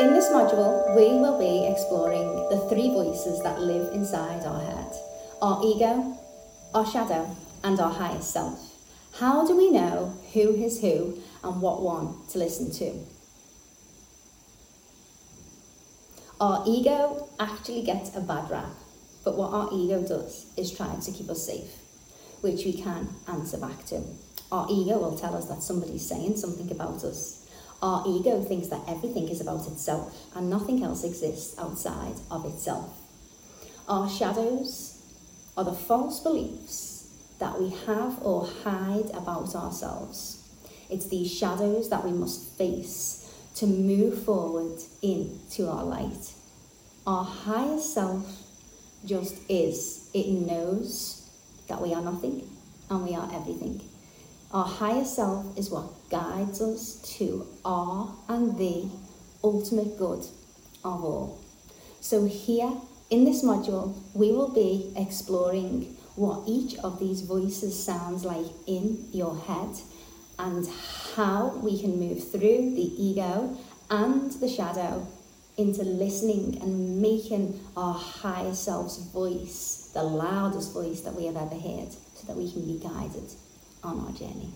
In 0.00 0.14
this 0.14 0.30
module, 0.30 0.96
we 0.96 1.20
will 1.20 1.38
be 1.38 1.66
exploring 1.66 2.48
the 2.48 2.66
three 2.70 2.88
voices 2.88 3.42
that 3.42 3.60
live 3.60 3.92
inside 3.92 4.46
our 4.46 4.58
head 4.58 4.94
our 5.42 5.60
ego, 5.62 6.16
our 6.72 6.86
shadow, 6.86 7.36
and 7.62 7.78
our 7.78 7.92
highest 7.92 8.30
self. 8.32 8.58
How 9.18 9.46
do 9.46 9.54
we 9.54 9.70
know 9.70 10.16
who 10.32 10.54
is 10.54 10.80
who 10.80 11.18
and 11.44 11.60
what 11.60 11.82
one 11.82 12.14
to 12.30 12.38
listen 12.38 12.72
to? 12.72 12.98
Our 16.40 16.64
ego 16.66 17.28
actually 17.38 17.82
gets 17.82 18.16
a 18.16 18.22
bad 18.22 18.50
rap, 18.50 18.72
but 19.22 19.36
what 19.36 19.52
our 19.52 19.68
ego 19.70 20.00
does 20.00 20.46
is 20.56 20.74
try 20.74 20.96
to 20.96 21.12
keep 21.12 21.28
us 21.28 21.44
safe, 21.44 21.76
which 22.40 22.64
we 22.64 22.72
can 22.72 23.10
answer 23.28 23.58
back 23.58 23.84
to. 23.88 24.02
Our 24.50 24.66
ego 24.70 24.98
will 24.98 25.18
tell 25.18 25.36
us 25.36 25.44
that 25.50 25.62
somebody's 25.62 26.08
saying 26.08 26.38
something 26.38 26.70
about 26.70 27.04
us. 27.04 27.46
Our 27.82 28.04
ego 28.06 28.42
thinks 28.42 28.68
that 28.68 28.82
everything 28.86 29.28
is 29.28 29.40
about 29.40 29.66
itself 29.66 30.14
and 30.34 30.50
nothing 30.50 30.82
else 30.82 31.02
exists 31.02 31.58
outside 31.58 32.14
of 32.30 32.44
itself. 32.44 32.90
Our 33.88 34.08
shadows 34.08 35.02
are 35.56 35.64
the 35.64 35.72
false 35.72 36.20
beliefs 36.20 37.08
that 37.38 37.58
we 37.58 37.70
have 37.86 38.22
or 38.22 38.46
hide 38.64 39.10
about 39.14 39.54
ourselves. 39.54 40.46
It's 40.90 41.06
these 41.06 41.32
shadows 41.32 41.88
that 41.88 42.04
we 42.04 42.12
must 42.12 42.56
face 42.58 43.32
to 43.56 43.66
move 43.66 44.24
forward 44.24 44.78
into 45.02 45.68
our 45.68 45.84
light. 45.84 46.34
Our 47.06 47.24
higher 47.24 47.78
self 47.78 48.24
just 49.04 49.36
is. 49.48 50.10
It 50.12 50.28
knows 50.28 51.28
that 51.68 51.80
we 51.80 51.94
are 51.94 52.02
nothing 52.02 52.48
and 52.90 53.04
we 53.04 53.14
are 53.14 53.28
everything. 53.32 53.80
Our 54.52 54.64
higher 54.64 55.04
self 55.04 55.56
is 55.56 55.70
what 55.70 56.10
guides 56.10 56.60
us 56.60 56.96
to 57.18 57.46
our 57.64 58.12
and 58.28 58.58
the 58.58 58.88
ultimate 59.44 59.96
good 59.96 60.26
of 60.84 61.04
all. 61.04 61.40
So, 62.00 62.26
here 62.26 62.72
in 63.10 63.24
this 63.24 63.44
module, 63.44 63.94
we 64.12 64.32
will 64.32 64.52
be 64.52 64.92
exploring 64.96 65.96
what 66.16 66.48
each 66.48 66.76
of 66.78 66.98
these 66.98 67.20
voices 67.20 67.80
sounds 67.80 68.24
like 68.24 68.46
in 68.66 69.06
your 69.12 69.38
head 69.38 69.70
and 70.36 70.66
how 71.14 71.50
we 71.62 71.80
can 71.80 72.00
move 72.00 72.32
through 72.32 72.74
the 72.74 72.92
ego 73.00 73.56
and 73.88 74.32
the 74.32 74.48
shadow 74.48 75.06
into 75.58 75.82
listening 75.82 76.58
and 76.60 77.00
making 77.00 77.60
our 77.76 77.94
higher 77.94 78.54
self's 78.54 78.98
voice 79.12 79.90
the 79.94 80.02
loudest 80.02 80.72
voice 80.72 81.02
that 81.02 81.14
we 81.14 81.26
have 81.26 81.36
ever 81.36 81.54
heard 81.54 81.92
so 81.92 82.26
that 82.26 82.36
we 82.36 82.50
can 82.50 82.64
be 82.64 82.78
guided 82.82 83.30
on 83.82 84.00
our 84.00 84.12
journey. 84.12 84.52